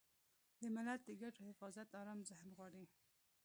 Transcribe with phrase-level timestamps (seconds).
[0.59, 2.83] د ملت د ګټو حفاظت ارام ذهن غواړي.